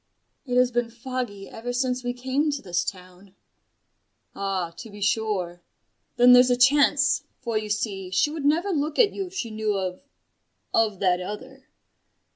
[0.47, 3.35] "It has been foggy ever since we came to this town."
[4.33, 5.61] "Ah, to be sure.
[6.15, 9.51] Then there's a chance: for, you see, she would never look at you if she
[9.51, 10.01] knew of
[10.73, 11.67] of that other.